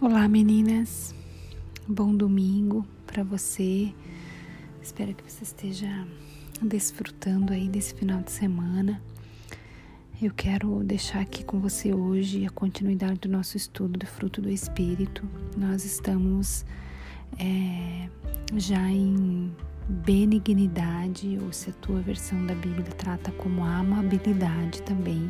Olá, 0.00 0.28
meninas. 0.28 1.12
Bom 1.88 2.14
domingo 2.14 2.86
para 3.04 3.24
você. 3.24 3.92
Espero 4.80 5.12
que 5.12 5.28
você 5.28 5.42
esteja 5.42 6.06
desfrutando 6.62 7.52
aí 7.52 7.68
desse 7.68 7.94
final 7.94 8.22
de 8.22 8.30
semana. 8.30 9.02
Eu 10.22 10.32
quero 10.32 10.84
deixar 10.84 11.18
aqui 11.18 11.42
com 11.42 11.58
você 11.58 11.92
hoje 11.92 12.46
a 12.46 12.50
continuidade 12.50 13.18
do 13.18 13.28
nosso 13.28 13.56
estudo 13.56 13.98
do 13.98 14.06
fruto 14.06 14.40
do 14.40 14.48
Espírito. 14.48 15.28
Nós 15.56 15.84
estamos 15.84 16.64
é, 17.36 18.08
já 18.54 18.88
em 18.88 19.52
benignidade, 19.88 21.40
ou 21.42 21.52
se 21.52 21.70
a 21.70 21.72
tua 21.72 22.00
versão 22.00 22.46
da 22.46 22.54
Bíblia 22.54 22.84
trata 22.84 23.32
como 23.32 23.64
amabilidade 23.64 24.80
também, 24.82 25.28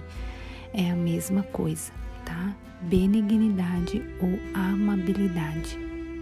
é 0.74 0.90
a 0.90 0.96
mesma 0.96 1.42
coisa 1.42 1.90
tá? 2.28 2.54
Benignidade 2.82 4.04
ou 4.20 4.38
amabilidade, 4.54 5.78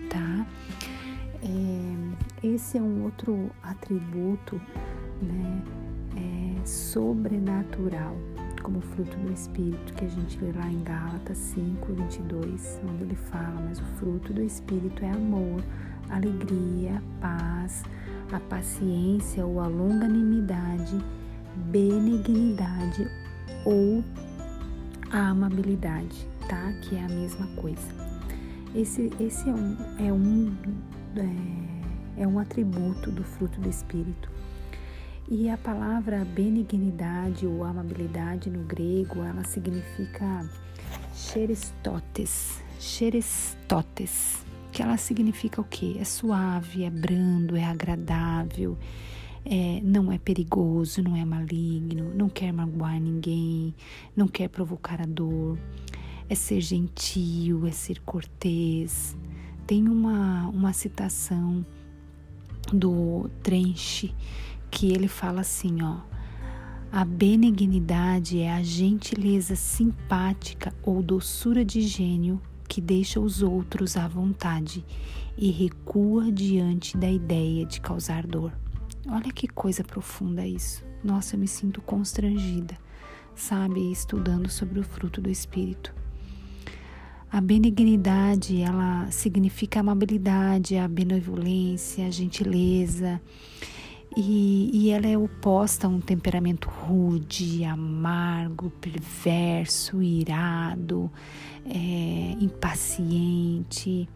tá? 0.09 0.47
É, 1.43 2.47
esse 2.47 2.79
é 2.79 2.81
um 2.81 3.03
outro 3.03 3.51
atributo, 3.63 4.61
né? 5.21 5.63
É, 6.17 6.67
sobrenatural, 6.67 8.17
como 8.63 8.81
fruto 8.81 9.17
do 9.19 9.33
Espírito, 9.33 9.93
que 9.95 10.05
a 10.05 10.09
gente 10.09 10.39
lê 10.39 10.53
lá 10.53 10.71
em 10.71 10.83
Gálatas 10.83 11.37
5, 11.37 11.93
22, 11.93 12.81
onde 12.89 13.03
ele 13.03 13.17
fala, 13.17 13.61
mas 13.69 13.81
o 13.81 13.85
fruto 13.99 14.33
do 14.33 14.43
Espírito 14.43 15.05
é 15.05 15.11
amor, 15.11 15.63
alegria, 16.09 17.03
paz, 17.21 17.83
a 18.33 18.41
paciência 18.41 19.45
ou 19.45 19.61
a 19.61 19.67
longanimidade, 19.67 20.99
benignidade 21.71 23.07
ou 23.65 24.03
a 25.11 25.29
amabilidade, 25.29 26.27
tá? 26.49 26.73
Que 26.83 26.97
é 26.97 27.05
a 27.05 27.09
mesma 27.09 27.47
coisa. 27.61 27.95
Esse, 28.75 29.11
esse 29.21 29.49
é, 29.49 29.53
um, 29.53 29.77
é, 29.99 30.13
um, 30.13 30.57
é, 32.17 32.23
é 32.23 32.27
um 32.27 32.39
atributo 32.39 33.11
do 33.11 33.25
fruto 33.25 33.61
do 33.61 33.69
Espírito. 33.69 34.31
E 35.29 35.49
a 35.51 35.57
palavra 35.57 36.25
benignidade 36.25 37.47
ou 37.47 37.65
amabilidade 37.65 38.49
no 38.49 38.61
grego, 38.61 39.23
ela 39.25 39.43
significa 39.45 40.49
xeristotes, 41.15 42.63
xeristotes, 42.79 44.45
que 44.71 44.83
ela 44.83 44.97
significa 44.97 45.61
o 45.61 45.65
quê? 45.65 45.97
É 45.99 46.05
suave, 46.05 46.85
é 46.85 46.91
brando, 46.91 47.57
é 47.57 47.65
agradável, 47.65 48.79
é, 49.49 49.81
não 49.81 50.11
é 50.11 50.19
perigoso, 50.19 51.01
não 51.01 51.15
é 51.15 51.25
maligno, 51.25 52.13
não 52.15 52.29
quer 52.29 52.53
magoar 52.53 53.01
ninguém, 53.01 53.73
não 54.17 54.27
quer 54.27 54.49
provocar 54.49 55.01
a 55.01 55.07
dor, 55.07 55.57
é 56.29 56.35
ser 56.35 56.61
gentil, 56.61 57.65
é 57.65 57.71
ser 57.71 58.01
cortês. 58.01 59.17
Tem 59.65 59.89
uma, 59.89 60.49
uma 60.49 60.73
citação 60.73 61.65
do 62.73 63.31
Trench 63.45 64.13
que 64.69 64.93
ele 64.93 65.07
fala 65.07 65.43
assim, 65.43 65.81
ó. 65.81 65.99
A 66.91 67.05
benignidade 67.05 68.41
é 68.41 68.53
a 68.53 68.63
gentileza 68.63 69.55
simpática 69.55 70.75
ou 70.83 71.03
doçura 71.03 71.65
de 71.65 71.83
gênio 71.83 72.41
que 72.69 72.81
deixa 72.81 73.21
os 73.21 73.43
outros 73.43 73.97
à 73.97 74.09
vontade 74.09 74.85
e 75.37 75.51
recua 75.51 76.33
diante 76.33 76.97
da 76.97 77.11
ideia 77.11 77.65
de 77.65 77.81
causar 77.81 78.27
dor. 78.27 78.53
Olha 79.09 79.33
que 79.33 79.47
coisa 79.47 79.85
profunda 79.85 80.47
isso. 80.47 80.85
Nossa, 81.03 81.37
eu 81.37 81.41
me 81.41 81.47
sinto 81.47 81.81
constrangida, 81.81 82.77
sabe, 83.35 83.93
estudando 83.93 84.49
sobre 84.49 84.81
o 84.81 84.83
fruto 84.83 85.21
do 85.21 85.31
Espírito. 85.31 85.95
A 87.31 87.41
benignidade, 87.41 88.61
ela 88.61 89.11
significa 89.11 89.81
amabilidade, 89.81 90.77
a 90.77 90.89
benevolência, 90.89 92.07
a 92.07 92.11
gentileza. 92.11 93.21
E, 94.17 94.71
e, 94.73 94.91
ela 94.91 95.07
é 95.07 95.19
oposta 95.19 95.87
a 95.87 95.91
um 95.91 96.01
temperamento 96.01 96.71
rude, 96.71 97.63
amargo, 97.65 98.71
perverso, 98.81 100.03
irado, 100.03 101.11
é, 101.67 102.35
impaciente. 102.41 104.09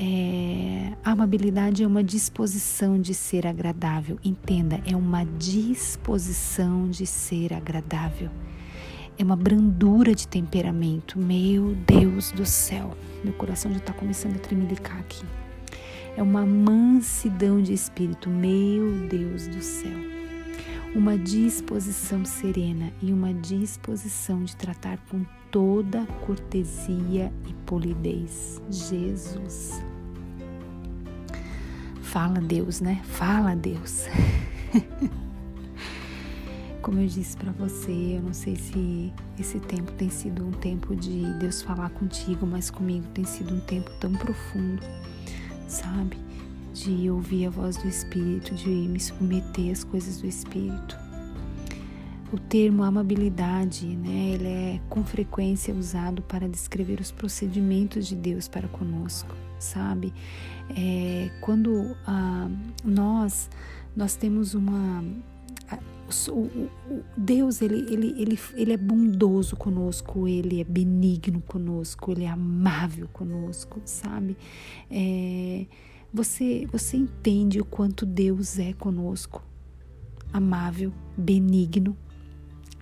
É, 0.00 0.92
a 1.02 1.10
amabilidade 1.10 1.82
é 1.82 1.86
uma 1.86 2.04
disposição 2.04 3.00
de 3.00 3.12
ser 3.12 3.48
agradável. 3.48 4.16
Entenda, 4.24 4.80
é 4.86 4.94
uma 4.94 5.24
disposição 5.24 6.88
de 6.88 7.04
ser 7.04 7.52
agradável. 7.52 8.30
É 9.18 9.24
uma 9.24 9.34
brandura 9.34 10.14
de 10.14 10.28
temperamento. 10.28 11.18
Meu 11.18 11.74
Deus 11.84 12.30
do 12.30 12.46
céu. 12.46 12.96
Meu 13.24 13.32
coração 13.32 13.72
já 13.72 13.78
está 13.78 13.92
começando 13.92 14.36
a 14.36 14.38
tremelicar 14.38 15.00
aqui. 15.00 15.24
É 16.16 16.22
uma 16.22 16.46
mansidão 16.46 17.60
de 17.60 17.72
espírito. 17.72 18.30
Meu 18.30 19.08
Deus 19.08 19.48
do 19.48 19.60
céu. 19.60 19.98
Uma 20.94 21.18
disposição 21.18 22.24
serena 22.24 22.92
e 23.02 23.12
uma 23.12 23.34
disposição 23.34 24.44
de 24.44 24.54
tratar 24.54 24.98
com 25.10 25.24
toda 25.50 26.06
cortesia 26.24 27.32
e 27.48 27.52
polidez. 27.66 28.62
Jesus. 28.70 29.87
Fala 32.18 32.40
Deus, 32.40 32.80
né? 32.80 33.00
Fala 33.04 33.54
Deus. 33.54 34.06
Como 36.82 36.98
eu 36.98 37.06
disse 37.06 37.36
para 37.36 37.52
você, 37.52 37.92
eu 37.92 38.22
não 38.22 38.34
sei 38.34 38.56
se 38.56 39.12
esse 39.38 39.60
tempo 39.60 39.92
tem 39.92 40.10
sido 40.10 40.44
um 40.44 40.50
tempo 40.50 40.96
de 40.96 41.32
Deus 41.34 41.62
falar 41.62 41.90
contigo, 41.90 42.44
mas 42.44 42.70
comigo 42.70 43.06
tem 43.14 43.24
sido 43.24 43.54
um 43.54 43.60
tempo 43.60 43.88
tão 44.00 44.12
profundo, 44.14 44.82
sabe? 45.68 46.16
De 46.74 47.08
ouvir 47.08 47.46
a 47.46 47.50
voz 47.50 47.76
do 47.76 47.86
Espírito, 47.86 48.52
de 48.52 48.68
me 48.68 48.98
submeter 48.98 49.70
às 49.70 49.84
coisas 49.84 50.20
do 50.20 50.26
Espírito 50.26 51.07
o 52.32 52.38
termo 52.38 52.82
amabilidade, 52.82 53.86
né, 53.86 54.30
ele 54.34 54.48
é 54.48 54.80
com 54.88 55.02
frequência 55.02 55.74
usado 55.74 56.22
para 56.22 56.48
descrever 56.48 57.00
os 57.00 57.10
procedimentos 57.10 58.06
de 58.06 58.14
Deus 58.14 58.48
para 58.48 58.68
conosco, 58.68 59.34
sabe? 59.58 60.12
É, 60.76 61.30
quando 61.40 61.96
ah, 62.06 62.50
nós 62.84 63.48
nós 63.96 64.14
temos 64.14 64.54
uma 64.54 65.02
o, 66.28 66.70
Deus 67.16 67.60
ele, 67.60 67.80
ele, 67.92 68.14
ele, 68.20 68.38
ele 68.54 68.72
é 68.72 68.76
bondoso 68.76 69.56
conosco, 69.56 70.26
ele 70.26 70.60
é 70.60 70.64
benigno 70.64 71.40
conosco, 71.42 72.10
ele 72.10 72.24
é 72.24 72.28
amável 72.28 73.08
conosco, 73.12 73.80
sabe? 73.84 74.36
É, 74.90 75.66
você, 76.12 76.66
você 76.72 76.96
entende 76.96 77.60
o 77.60 77.64
quanto 77.64 78.06
Deus 78.06 78.58
é 78.58 78.72
conosco, 78.72 79.42
amável, 80.32 80.92
benigno, 81.16 81.94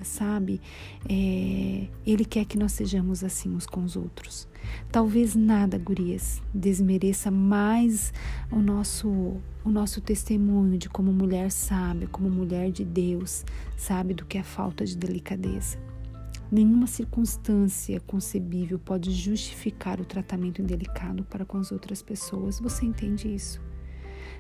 sabe? 0.03 0.61
É, 1.09 1.87
ele 2.07 2.25
quer 2.25 2.45
que 2.45 2.59
nós 2.59 2.73
sejamos 2.73 3.25
assim 3.25 3.55
uns 3.55 3.67
com 3.67 3.83
os 3.83 3.97
outros. 3.97 4.49
Talvez 4.91 5.35
nada, 5.35 5.79
gurias, 5.79 6.43
desmereça 6.53 7.31
mais 7.31 8.13
o 8.51 8.57
nosso 8.57 9.37
o 9.65 9.71
nosso 9.71 10.01
testemunho 10.01 10.79
de 10.79 10.89
como 10.89 11.13
mulher 11.13 11.51
sábia, 11.51 12.07
como 12.07 12.31
mulher 12.31 12.71
de 12.71 12.85
Deus, 12.85 13.45
sabe 13.77 14.15
do 14.15 14.25
que 14.25 14.39
a 14.39 14.45
falta 14.45 14.85
de 14.85 14.97
delicadeza. 14.97 15.77
Nenhuma 16.51 16.87
circunstância 16.87 17.99
concebível 18.01 18.79
pode 18.79 19.11
justificar 19.11 20.01
o 20.01 20.05
tratamento 20.05 20.63
indelicado 20.63 21.25
para 21.25 21.45
com 21.45 21.59
as 21.59 21.73
outras 21.73 22.01
pessoas. 22.01 22.61
Você 22.61 22.87
entende 22.87 23.35
isso? 23.35 23.61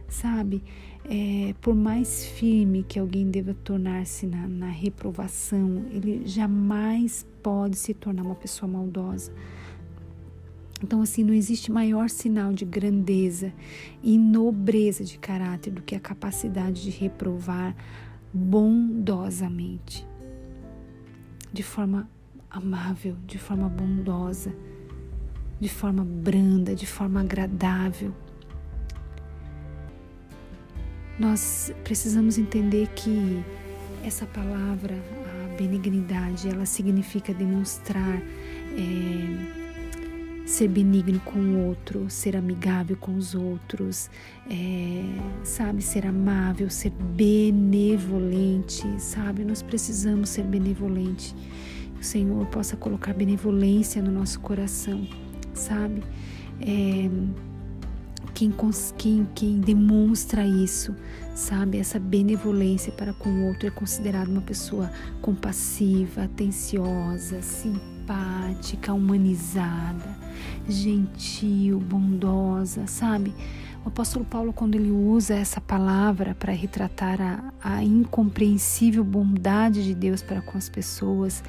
Sabe? 0.08 0.62
É, 1.04 1.54
por 1.60 1.74
mais 1.74 2.26
firme 2.26 2.82
que 2.82 2.98
alguém 2.98 3.30
deva 3.30 3.54
tornar-se 3.54 4.26
na, 4.26 4.48
na 4.48 4.68
reprovação, 4.68 5.84
ele 5.90 6.22
jamais 6.26 7.26
pode 7.42 7.76
se 7.76 7.94
tornar 7.94 8.22
uma 8.22 8.34
pessoa 8.34 8.70
maldosa. 8.70 9.32
Então, 10.82 11.00
assim, 11.00 11.24
não 11.24 11.32
existe 11.32 11.72
maior 11.72 12.10
sinal 12.10 12.52
de 12.52 12.64
grandeza 12.64 13.52
e 14.02 14.18
nobreza 14.18 15.04
de 15.04 15.18
caráter 15.18 15.72
do 15.72 15.80
que 15.80 15.94
a 15.94 16.00
capacidade 16.00 16.82
de 16.82 16.90
reprovar 16.90 17.74
bondosamente, 18.32 20.06
de 21.50 21.62
forma 21.62 22.08
amável, 22.50 23.16
de 23.26 23.38
forma 23.38 23.68
bondosa, 23.68 24.54
de 25.58 25.68
forma 25.68 26.04
branda, 26.04 26.74
de 26.74 26.86
forma 26.86 27.20
agradável. 27.20 28.12
Nós 31.18 31.72
precisamos 31.82 32.36
entender 32.36 32.88
que 32.88 33.42
essa 34.04 34.26
palavra, 34.26 34.94
a 34.94 35.56
benignidade, 35.56 36.48
ela 36.48 36.66
significa 36.66 37.32
demonstrar 37.32 38.20
é, 38.76 39.66
ser 40.46 40.68
benigno 40.68 41.18
com 41.20 41.38
o 41.38 41.66
outro, 41.66 42.08
ser 42.08 42.36
amigável 42.36 42.96
com 42.96 43.16
os 43.16 43.34
outros, 43.34 44.08
é, 44.48 45.02
sabe, 45.42 45.82
ser 45.82 46.06
amável, 46.06 46.70
ser 46.70 46.90
benevolente, 46.90 48.84
sabe? 48.98 49.44
Nós 49.44 49.60
precisamos 49.60 50.28
ser 50.28 50.44
benevolente. 50.44 51.34
Que 51.94 52.00
o 52.00 52.04
Senhor 52.04 52.46
possa 52.46 52.76
colocar 52.76 53.12
benevolência 53.12 54.00
no 54.00 54.12
nosso 54.12 54.38
coração, 54.40 55.08
sabe? 55.52 56.02
É, 56.60 57.10
quem, 58.36 58.52
quem, 58.98 59.26
quem 59.34 59.60
demonstra 59.60 60.46
isso, 60.46 60.94
sabe? 61.34 61.78
Essa 61.78 61.98
benevolência 61.98 62.92
para 62.92 63.14
com 63.14 63.30
o 63.30 63.46
outro 63.46 63.66
é 63.66 63.70
considerado 63.70 64.28
uma 64.28 64.42
pessoa 64.42 64.92
compassiva, 65.22 66.24
atenciosa, 66.24 67.40
simpática, 67.40 68.92
humanizada, 68.92 70.18
gentil, 70.68 71.80
bondosa, 71.80 72.86
sabe? 72.86 73.32
O 73.82 73.88
apóstolo 73.88 74.26
Paulo, 74.26 74.52
quando 74.52 74.74
ele 74.74 74.90
usa 74.90 75.34
essa 75.34 75.60
palavra 75.60 76.34
para 76.34 76.52
retratar 76.52 77.18
a, 77.22 77.54
a, 77.62 77.82
incompreensível 77.82 79.02
bondade 79.02 79.82
de 79.82 79.94
Deus 79.94 80.20
para 80.20 80.42
com 80.42 80.58
as 80.58 80.68
pessoas, 80.68 81.42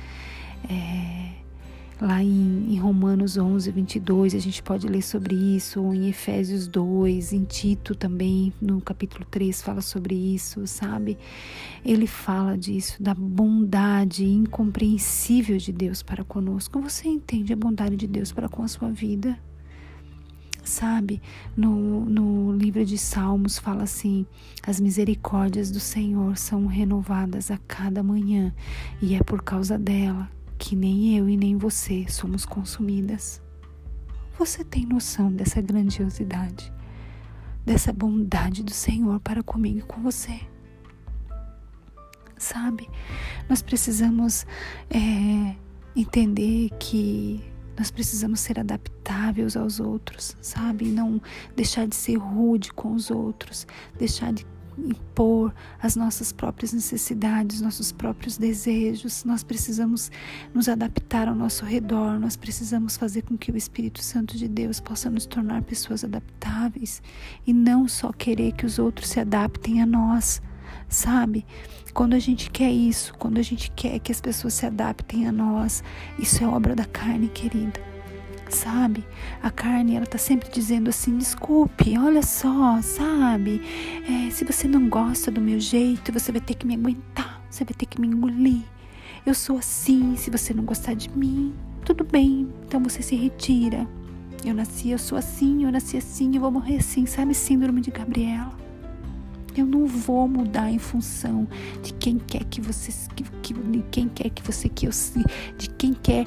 é, 0.69 1.31
lá 1.99 2.21
em, 2.23 2.73
em, 2.73 2.77
Romanos 2.77 3.37
11, 3.37 3.71
22, 3.71 4.35
a 4.35 4.39
gente 4.39 4.61
pode 4.61 4.87
ler 4.87 5.01
sobre 5.01 5.35
isso, 5.35 5.81
ou 5.81 5.93
em 5.93 6.07
Efésios 6.07 6.67
2, 6.67 7.33
em 7.33 7.43
Tito 7.43 7.95
também, 7.95 8.53
no 8.61 8.79
capítulo 8.79 9.25
3, 9.29 9.61
fala 9.61 9.81
sobre 9.81 10.15
isso, 10.15 10.65
sabe? 10.67 11.17
Ele 11.83 12.05
fala 12.05 12.57
disso, 12.57 13.01
da 13.01 13.13
bondade 13.13 14.25
incompreensível 14.25 15.57
de 15.57 15.71
Deus 15.71 16.03
para 16.03 16.23
conosco. 16.23 16.81
Você 16.81 17.07
entende 17.07 17.51
a 17.51 17.55
bondade 17.55 17.95
de 17.95 18.07
Deus 18.07 18.31
para 18.31 18.47
com 18.47 18.63
a 18.63 18.67
sua 18.67 18.91
vida? 18.91 19.37
Sabe, 20.63 21.21
no, 21.55 22.05
no 22.05 22.51
livro 22.51 22.83
de 22.85 22.97
Salmos 22.97 23.57
fala 23.57 23.83
assim: 23.83 24.25
as 24.61 24.81
misericórdias 24.81 25.71
do 25.71 25.79
Senhor 25.79 26.37
são 26.37 26.65
renovadas 26.65 27.49
a 27.49 27.57
cada 27.57 28.03
manhã, 28.03 28.53
e 29.01 29.15
é 29.15 29.23
por 29.23 29.41
causa 29.41 29.77
dela 29.77 30.29
que 30.57 30.75
nem 30.75 31.17
eu 31.17 31.29
e 31.29 31.37
nem 31.37 31.57
você 31.57 32.05
somos 32.09 32.45
consumidas. 32.45 33.41
Você 34.37 34.63
tem 34.63 34.85
noção 34.85 35.31
dessa 35.31 35.61
grandiosidade, 35.61 36.71
dessa 37.65 37.91
bondade 37.91 38.63
do 38.63 38.71
Senhor 38.71 39.19
para 39.19 39.41
comigo 39.41 39.79
e 39.79 39.81
com 39.81 40.01
você? 40.01 40.39
Sabe, 42.37 42.87
nós 43.49 43.63
precisamos 43.63 44.45
é, 44.91 45.55
entender 45.95 46.69
que 46.79 47.43
nós 47.77 47.89
precisamos 47.91 48.39
ser 48.39 48.59
adaptáveis 48.59 49.55
aos 49.55 49.79
outros, 49.79 50.35
sabe? 50.41 50.85
Não 50.85 51.21
deixar 51.55 51.87
de 51.87 51.95
ser 51.95 52.15
rude 52.15 52.71
com 52.73 52.93
os 52.93 53.09
outros, 53.11 53.67
deixar 53.97 54.33
de 54.33 54.45
impor 54.77 55.53
as 55.81 55.95
nossas 55.95 56.31
próprias 56.31 56.73
necessidades, 56.73 57.61
nossos 57.61 57.91
próprios 57.91 58.37
desejos. 58.37 59.23
Nós 59.23 59.43
precisamos 59.43 60.11
nos 60.53 60.69
adaptar 60.69 61.27
ao 61.27 61.35
nosso 61.35 61.65
redor, 61.65 62.19
nós 62.19 62.35
precisamos 62.35 62.97
fazer 62.97 63.23
com 63.23 63.37
que 63.37 63.51
o 63.51 63.57
Espírito 63.57 64.03
Santo 64.03 64.37
de 64.37 64.47
Deus 64.47 64.79
possa 64.79 65.09
nos 65.09 65.25
tornar 65.25 65.63
pessoas 65.63 66.03
adaptáveis 66.03 67.01
e 67.45 67.53
não 67.53 67.87
só 67.87 68.11
querer 68.11 68.53
que 68.53 68.65
os 68.65 68.79
outros 68.79 69.09
se 69.09 69.19
adaptem 69.19 69.81
a 69.81 69.85
nós 69.85 70.41
sabe? 70.89 71.45
Quando 71.93 72.13
a 72.13 72.19
gente 72.19 72.49
quer 72.49 72.71
isso, 72.71 73.13
quando 73.17 73.39
a 73.39 73.41
gente 73.41 73.71
quer 73.71 73.99
que 73.99 74.11
as 74.11 74.21
pessoas 74.21 74.53
se 74.53 74.65
adaptem 74.65 75.27
a 75.27 75.31
nós, 75.31 75.83
isso 76.19 76.43
é 76.43 76.47
obra 76.47 76.75
da 76.75 76.85
carne, 76.85 77.27
querida. 77.27 77.96
Sabe? 78.49 79.05
A 79.41 79.49
carne, 79.49 79.95
ela 79.95 80.05
tá 80.05 80.17
sempre 80.17 80.49
dizendo 80.49 80.89
assim: 80.89 81.17
desculpe, 81.17 81.97
olha 81.97 82.21
só, 82.21 82.81
sabe? 82.81 83.61
É, 84.07 84.29
se 84.31 84.45
você 84.45 84.67
não 84.67 84.87
gosta 84.89 85.29
do 85.29 85.41
meu 85.41 85.59
jeito, 85.59 86.11
você 86.11 86.31
vai 86.31 86.41
ter 86.41 86.53
que 86.53 86.65
me 86.65 86.75
aguentar, 86.75 87.41
você 87.49 87.63
vai 87.63 87.73
ter 87.73 87.85
que 87.85 87.99
me 87.99 88.07
engolir. 88.07 88.63
Eu 89.25 89.33
sou 89.33 89.57
assim, 89.57 90.15
se 90.15 90.29
você 90.29 90.53
não 90.53 90.63
gostar 90.63 90.93
de 90.93 91.09
mim, 91.09 91.53
tudo 91.83 92.03
bem, 92.03 92.47
então 92.65 92.81
você 92.81 93.01
se 93.01 93.15
retira. 93.15 93.87
Eu 94.45 94.53
nasci, 94.53 94.91
eu 94.91 94.99
sou 94.99 95.17
assim, 95.17 95.65
eu 95.65 95.71
nasci 95.71 95.97
assim, 95.97 96.33
eu 96.35 96.41
vou 96.41 96.51
morrer 96.51 96.77
assim, 96.77 97.05
sabe? 97.05 97.33
Síndrome 97.33 97.81
de 97.81 97.91
Gabriela. 97.91 98.66
Eu 99.57 99.65
não 99.65 99.85
vou 99.85 100.27
mudar 100.27 100.71
em 100.71 100.79
função 100.79 101.47
de 101.83 101.93
quem 101.93 102.19
quer 102.19 102.43
que 102.45 102.61
você 102.61 102.91
que, 103.15 103.23
que, 103.41 103.53
de 103.53 103.83
quem 103.91 104.07
quer 104.07 104.29
que 104.29 104.43
você 104.43 104.69
que 104.69 104.87
eu 104.87 104.91
de 105.57 105.69
quem 105.69 105.93
quer 105.93 106.25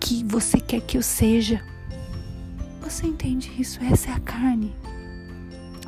que 0.00 0.24
você 0.24 0.60
quer 0.60 0.80
que 0.80 0.96
eu 0.98 1.02
seja. 1.02 1.62
Você 2.80 3.06
entende 3.06 3.50
isso? 3.58 3.82
Essa 3.82 4.10
é 4.10 4.12
a 4.14 4.20
carne. 4.20 4.74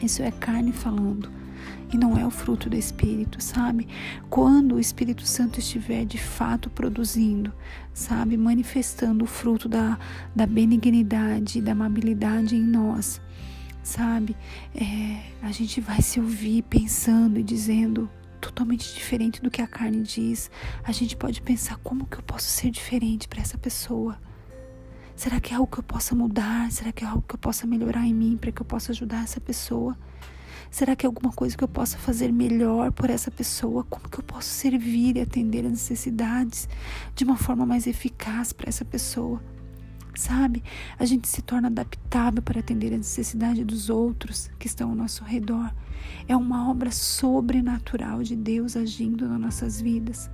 Isso 0.02 0.22
é 0.22 0.30
carne 0.30 0.72
falando 0.72 1.36
e 1.92 1.96
não 1.96 2.16
é 2.18 2.26
o 2.26 2.30
fruto 2.30 2.68
do 2.68 2.76
Espírito, 2.76 3.42
sabe? 3.42 3.86
Quando 4.28 4.74
o 4.74 4.80
Espírito 4.80 5.26
Santo 5.26 5.58
estiver 5.58 6.04
de 6.04 6.18
fato 6.18 6.68
produzindo, 6.68 7.52
sabe? 7.92 8.36
Manifestando 8.36 9.24
o 9.24 9.28
fruto 9.28 9.68
da, 9.68 9.98
da 10.34 10.46
benignidade, 10.46 11.60
da 11.60 11.72
amabilidade 11.72 12.56
em 12.56 12.62
nós, 12.62 13.20
sabe? 13.86 14.36
É, 14.74 15.22
a 15.42 15.52
gente 15.52 15.80
vai 15.80 16.02
se 16.02 16.18
ouvir 16.18 16.62
pensando 16.62 17.38
e 17.38 17.42
dizendo 17.42 18.10
totalmente 18.40 18.92
diferente 18.92 19.40
do 19.40 19.50
que 19.50 19.62
a 19.62 19.66
carne 19.66 20.02
diz. 20.02 20.50
A 20.82 20.92
gente 20.92 21.16
pode 21.16 21.40
pensar 21.40 21.76
como 21.78 22.04
que 22.06 22.18
eu 22.18 22.22
posso 22.22 22.48
ser 22.48 22.70
diferente 22.70 23.28
para 23.28 23.40
essa 23.40 23.56
pessoa. 23.56 24.18
Será 25.14 25.40
que 25.40 25.54
é 25.54 25.56
algo 25.56 25.70
que 25.70 25.78
eu 25.78 25.84
possa 25.84 26.14
mudar? 26.14 26.70
Será 26.70 26.92
que 26.92 27.04
é 27.04 27.06
algo 27.06 27.24
que 27.26 27.36
eu 27.36 27.38
possa 27.38 27.66
melhorar 27.66 28.04
em 28.04 28.12
mim 28.12 28.36
para 28.36 28.50
que 28.52 28.60
eu 28.60 28.66
possa 28.66 28.92
ajudar 28.92 29.22
essa 29.22 29.40
pessoa? 29.40 29.96
Será 30.68 30.96
que 30.96 31.06
é 31.06 31.08
alguma 31.08 31.32
coisa 31.32 31.56
que 31.56 31.64
eu 31.64 31.68
possa 31.68 31.96
fazer 31.96 32.32
melhor 32.32 32.90
por 32.90 33.08
essa 33.08 33.30
pessoa? 33.30 33.84
Como 33.84 34.08
que 34.08 34.18
eu 34.18 34.24
posso 34.24 34.48
servir 34.48 35.16
e 35.16 35.20
atender 35.20 35.64
as 35.64 35.70
necessidades 35.70 36.68
de 37.14 37.24
uma 37.24 37.36
forma 37.36 37.64
mais 37.64 37.86
eficaz 37.86 38.52
para 38.52 38.68
essa 38.68 38.84
pessoa? 38.84 39.40
Sabe? 40.16 40.62
A 40.98 41.04
gente 41.04 41.28
se 41.28 41.42
torna 41.42 41.68
adaptável 41.68 42.42
para 42.42 42.60
atender 42.60 42.92
a 42.92 42.96
necessidade 42.96 43.64
dos 43.64 43.90
outros 43.90 44.50
que 44.58 44.66
estão 44.66 44.90
ao 44.90 44.96
nosso 44.96 45.24
redor. 45.24 45.72
É 46.26 46.36
uma 46.36 46.70
obra 46.70 46.90
sobrenatural 46.90 48.22
de 48.22 48.34
Deus 48.34 48.76
agindo 48.76 49.28
nas 49.28 49.40
nossas 49.40 49.80
vidas. 49.80 50.30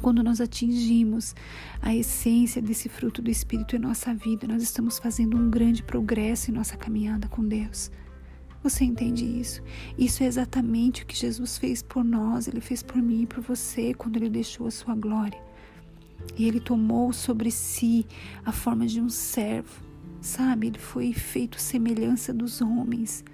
Quando 0.00 0.22
nós 0.22 0.40
atingimos 0.40 1.34
a 1.82 1.94
essência 1.94 2.62
desse 2.62 2.88
fruto 2.88 3.20
do 3.20 3.30
Espírito 3.30 3.76
em 3.76 3.78
nossa 3.78 4.14
vida, 4.14 4.46
nós 4.48 4.62
estamos 4.62 4.98
fazendo 4.98 5.36
um 5.36 5.50
grande 5.50 5.82
progresso 5.82 6.50
em 6.50 6.54
nossa 6.54 6.76
caminhada 6.76 7.28
com 7.28 7.46
Deus. 7.46 7.90
Você 8.62 8.84
entende 8.84 9.24
isso? 9.24 9.62
Isso 9.98 10.22
é 10.22 10.26
exatamente 10.26 11.02
o 11.02 11.06
que 11.06 11.16
Jesus 11.16 11.58
fez 11.58 11.82
por 11.82 12.04
nós, 12.04 12.46
ele 12.46 12.60
fez 12.60 12.82
por 12.82 12.96
mim 12.96 13.22
e 13.22 13.26
por 13.26 13.42
você 13.42 13.94
quando 13.94 14.16
ele 14.16 14.30
deixou 14.30 14.66
a 14.66 14.70
sua 14.70 14.94
glória. 14.94 15.49
E 16.36 16.46
ele 16.46 16.60
tomou 16.60 17.12
sobre 17.12 17.50
si 17.50 18.06
a 18.44 18.52
forma 18.52 18.86
de 18.86 19.00
um 19.00 19.08
servo, 19.08 19.82
sabe? 20.20 20.68
Ele 20.68 20.78
foi 20.78 21.12
feito 21.12 21.60
semelhança 21.60 22.32
dos 22.32 22.60
homens 22.60 23.24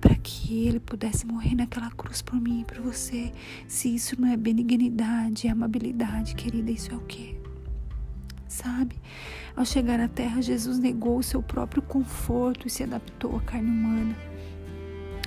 para 0.00 0.14
que 0.14 0.66
ele 0.66 0.80
pudesse 0.80 1.26
morrer 1.26 1.54
naquela 1.54 1.90
cruz 1.90 2.22
por 2.22 2.40
mim 2.40 2.60
e 2.60 2.64
por 2.64 2.80
você. 2.80 3.32
Se 3.66 3.94
isso 3.94 4.20
não 4.20 4.28
é 4.28 4.36
benignidade, 4.36 5.46
é 5.46 5.50
amabilidade, 5.50 6.34
querida, 6.34 6.70
isso 6.70 6.92
é 6.92 6.96
o 6.96 7.00
quê? 7.00 7.36
Sabe? 8.46 8.96
Ao 9.56 9.64
chegar 9.64 10.00
à 10.00 10.08
terra, 10.08 10.40
Jesus 10.40 10.78
negou 10.78 11.18
o 11.18 11.22
seu 11.22 11.42
próprio 11.42 11.82
conforto 11.82 12.66
e 12.66 12.70
se 12.70 12.84
adaptou 12.84 13.36
à 13.36 13.40
carne 13.40 13.68
humana 13.68 14.16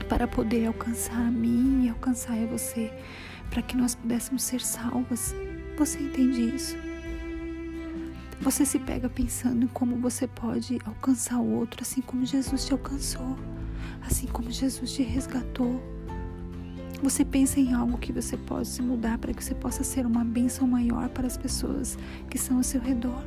para 0.08 0.28
poder 0.28 0.66
alcançar 0.66 1.16
a 1.16 1.32
mim 1.32 1.86
e 1.86 1.90
alcançar 1.90 2.34
a 2.34 2.46
você, 2.46 2.92
para 3.50 3.62
que 3.62 3.78
nós 3.78 3.96
pudéssemos 3.96 4.44
ser 4.44 4.62
salvas. 4.62 5.36
Você 5.82 5.98
entende 5.98 6.56
isso? 6.56 6.78
Você 8.40 8.64
se 8.64 8.78
pega 8.78 9.10
pensando 9.10 9.66
em 9.66 9.68
como 9.68 9.96
você 9.96 10.28
pode 10.28 10.78
alcançar 10.86 11.40
o 11.40 11.54
outro, 11.54 11.82
assim 11.82 12.02
como 12.02 12.24
Jesus 12.24 12.68
te 12.68 12.72
alcançou, 12.72 13.36
assim 14.00 14.28
como 14.28 14.52
Jesus 14.52 14.94
te 14.94 15.02
resgatou. 15.02 15.82
Você 17.02 17.26
pensa 17.26 17.60
em 17.60 17.74
algo 17.74 17.98
que 17.98 18.14
você 18.14 18.38
pode 18.38 18.68
se 18.68 18.80
mudar 18.80 19.18
para 19.18 19.34
que 19.34 19.44
você 19.44 19.56
possa 19.56 19.84
ser 19.84 20.06
uma 20.06 20.24
bênção 20.24 20.68
maior 20.68 21.10
para 21.10 21.26
as 21.26 21.36
pessoas 21.36 21.98
que 22.30 22.38
são 22.38 22.58
ao 22.58 22.64
seu 22.64 22.80
redor. 22.80 23.26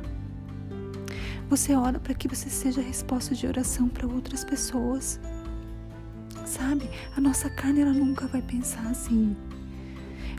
Você 1.49 1.75
ora 1.75 1.99
para 1.99 2.13
que 2.13 2.29
você 2.29 2.49
seja 2.49 2.79
resposta 2.79 3.35
de 3.35 3.45
oração 3.45 3.89
para 3.89 4.07
outras 4.07 4.45
pessoas. 4.45 5.19
Sabe? 6.45 6.89
A 7.17 7.19
nossa 7.19 7.49
carne 7.49 7.81
ela 7.81 7.91
nunca 7.91 8.25
vai 8.27 8.41
pensar 8.41 8.87
assim 8.87 9.35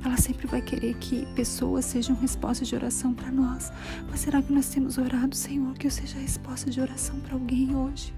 ela 0.07 0.17
sempre 0.17 0.47
vai 0.47 0.63
querer 0.63 0.95
que 0.95 1.27
pessoas 1.35 1.85
sejam 1.85 2.15
respostas 2.17 2.69
de 2.69 2.77
oração 2.77 3.13
para 3.13 3.31
nós. 3.31 3.73
Mas 4.09 4.21
será 4.21 4.41
que 4.41 4.53
nós 4.53 4.69
temos 4.69 4.99
orado, 4.99 5.35
Senhor, 5.35 5.75
que 5.75 5.87
eu 5.87 5.91
seja 5.91 6.17
resposta 6.19 6.71
de 6.71 6.81
oração 6.81 7.19
para 7.21 7.35
alguém 7.35 7.75
hoje? 7.75 8.15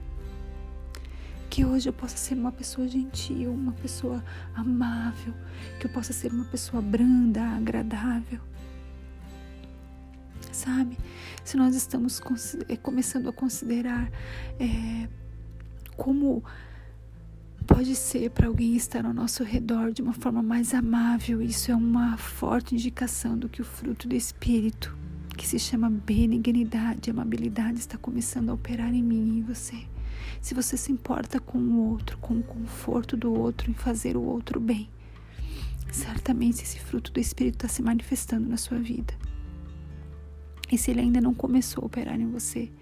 Que 1.49 1.65
hoje 1.65 1.89
eu 1.89 1.93
possa 1.93 2.17
ser 2.17 2.35
uma 2.35 2.53
pessoa 2.53 2.87
gentil, 2.87 3.53
uma 3.53 3.73
pessoa 3.73 4.23
amável, 4.55 5.33
que 5.81 5.87
eu 5.87 5.91
possa 5.91 6.13
ser 6.13 6.31
uma 6.31 6.45
pessoa 6.45 6.83
branda, 6.83 7.43
agradável. 7.43 8.41
Sabe? 10.53 10.99
Se 11.43 11.57
nós 11.57 11.75
estamos 11.75 12.21
eh, 12.69 12.77
começando 12.77 13.29
a 13.31 13.33
considerar 13.33 14.11
é, 14.61 15.09
como 15.97 16.45
pode 17.69 17.95
ser 17.95 18.31
para 18.31 18.49
alguém 18.49 18.75
estar 18.75 19.05
ao 19.05 19.13
nosso 19.13 19.45
redor 19.45 19.93
de 19.93 20.01
uma 20.01 20.15
forma 20.15 20.43
mais 20.43 20.73
amável. 20.73 21.43
Isso 21.43 21.71
é 21.71 21.77
uma 21.77 22.17
forte 22.17 22.75
indicação 22.75 23.37
do 23.37 23.49
que 23.49 23.61
o 23.61 23.65
fruto 23.65 24.09
do 24.09 24.17
Espírito 24.17 24.97
que 25.37 25.47
se 25.47 25.59
chama 25.59 25.89
benignidade, 25.89 27.11
amabilidade, 27.11 27.79
está 27.79 27.97
começando 27.97 28.49
a 28.49 28.55
operar 28.55 28.93
em 28.93 29.03
mim 29.03 29.35
e 29.35 29.39
em 29.39 29.43
você. 29.43 29.77
Se 30.41 30.53
você 30.55 30.77
se 30.77 30.91
importa 30.91 31.39
com 31.39 31.59
o 31.59 31.91
outro, 31.91 32.19
com 32.19 32.39
o 32.39 32.43
conforto 32.43 33.17
do 33.17 33.33
outro, 33.33 33.71
em 33.71 33.75
fazer 33.75 34.17
o 34.17 34.23
outro 34.23 34.59
bem, 34.59 34.89
certamente 35.93 36.63
esse 36.63 36.81
fruto 36.81 37.13
do 37.13 37.21
Espírito 37.21 37.55
está 37.55 37.69
se 37.69 37.83
manifestando 37.83 38.49
na 38.49 38.57
sua 38.57 38.79
vida. 38.79 39.15
E 40.73 40.77
se 40.77 40.91
ele 40.91 41.01
ainda 41.01 41.21
não 41.21 41.35
começou 41.35 41.85
a 41.85 41.87
operar 41.87 42.19
em 42.19 42.31
você, 42.31 42.73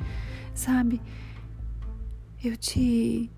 sabe? 0.55 1.01
Eu 2.43 2.57
te 2.57 3.31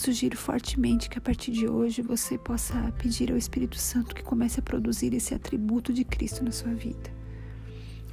sugiro 0.00 0.36
fortemente 0.36 1.08
que 1.08 1.18
a 1.18 1.20
partir 1.20 1.52
de 1.52 1.68
hoje 1.68 2.02
você 2.02 2.36
possa 2.36 2.92
pedir 2.98 3.30
ao 3.30 3.36
Espírito 3.36 3.78
Santo 3.78 4.14
que 4.14 4.22
comece 4.22 4.60
a 4.60 4.62
produzir 4.62 5.14
esse 5.14 5.34
atributo 5.34 5.92
de 5.92 6.04
Cristo 6.04 6.44
na 6.44 6.50
sua 6.50 6.74
vida 6.74 7.12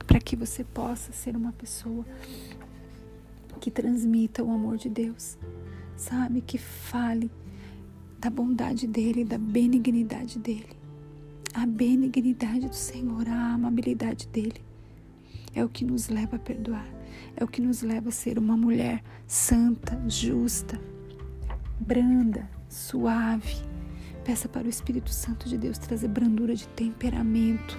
para 0.05 0.19
que 0.19 0.35
você 0.35 0.63
possa 0.63 1.13
ser 1.13 1.37
uma 1.37 1.53
pessoa 1.53 2.05
que 3.61 3.71
transmita 3.71 4.43
o 4.43 4.51
amor 4.51 4.75
de 4.75 4.89
Deus, 4.89 5.37
sabe? 5.95 6.41
Que 6.41 6.57
fale 6.57 7.31
da 8.19 8.29
bondade 8.29 8.87
dele, 8.87 9.23
da 9.23 9.37
benignidade 9.37 10.39
dele. 10.39 10.75
A 11.53 11.65
benignidade 11.65 12.67
do 12.67 12.75
Senhor, 12.75 13.27
a 13.27 13.53
amabilidade 13.53 14.27
dele 14.27 14.61
é 15.53 15.63
o 15.63 15.69
que 15.69 15.85
nos 15.85 16.09
leva 16.09 16.37
a 16.37 16.39
perdoar, 16.39 16.87
é 17.35 17.43
o 17.43 17.47
que 17.47 17.61
nos 17.61 17.83
leva 17.83 18.09
a 18.09 18.11
ser 18.11 18.39
uma 18.39 18.57
mulher 18.57 19.03
santa, 19.27 20.01
justa, 20.09 20.81
branda, 21.81 22.47
suave. 22.69 23.57
Peça 24.23 24.47
para 24.47 24.67
o 24.67 24.69
Espírito 24.69 25.09
Santo 25.09 25.49
de 25.49 25.57
Deus 25.57 25.77
trazer 25.77 26.07
brandura 26.07 26.55
de 26.55 26.67
temperamento 26.69 27.77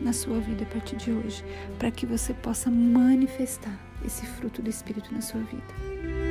na 0.00 0.12
sua 0.12 0.40
vida 0.40 0.64
a 0.64 0.66
partir 0.66 0.96
de 0.96 1.12
hoje, 1.12 1.44
para 1.78 1.90
que 1.90 2.06
você 2.06 2.34
possa 2.34 2.70
manifestar 2.70 3.78
esse 4.04 4.26
fruto 4.26 4.60
do 4.62 4.70
Espírito 4.70 5.12
na 5.14 5.20
sua 5.20 5.40
vida. 5.42 6.29